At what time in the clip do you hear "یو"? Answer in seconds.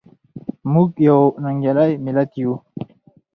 1.07-1.19, 2.41-2.53